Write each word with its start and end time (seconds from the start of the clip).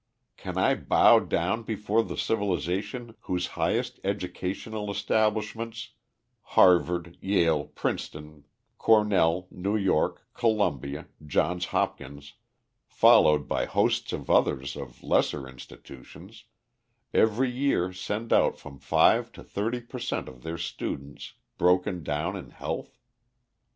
Can 0.35 0.57
I 0.57 0.73
bow 0.73 1.19
down 1.19 1.61
before 1.61 2.03
the 2.03 2.17
civilization 2.17 3.13
whose 3.19 3.49
highest 3.53 3.99
educational 4.03 4.89
establishments 4.89 5.89
Harvard, 6.57 7.19
Yale, 7.21 7.65
Princeton, 7.65 8.47
Cornell, 8.79 9.47
New 9.51 9.77
York, 9.77 10.25
Columbia, 10.33 11.05
Johns 11.23 11.65
Hopkins, 11.65 12.33
followed 12.87 13.47
by 13.47 13.65
hosts 13.65 14.11
of 14.11 14.27
others 14.27 14.75
of 14.75 15.03
lesser 15.03 15.47
institutions 15.47 16.45
every 17.13 17.51
year 17.51 17.93
send 17.93 18.33
out 18.33 18.57
from 18.57 18.79
five 18.79 19.31
to 19.33 19.43
thirty 19.43 19.81
per 19.81 19.99
cent 19.99 20.27
of 20.27 20.41
their 20.41 20.57
students 20.57 21.33
broken 21.59 22.01
down 22.01 22.35
in 22.35 22.49
health? 22.49 22.97